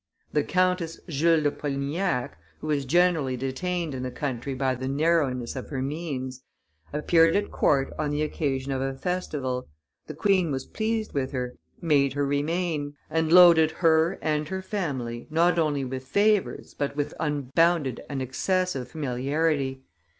[0.33, 5.55] The Countess Jules de Polignac, who was generally detained in the country by the narrowness
[5.55, 6.41] of her means,
[6.91, 9.67] appeared at court on the occasion of a festival;
[10.07, 14.63] the queen was pleased with her, made her remain, and loaded her, her and her
[14.63, 19.83] family, not only with favors, but with unbounded and excessive familiarity.